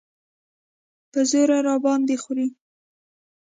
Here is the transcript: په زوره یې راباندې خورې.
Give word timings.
په 1.11 1.19
زوره 1.29 1.57
یې 1.59 1.63
راباندې 1.67 2.15
خورې. 2.23 2.47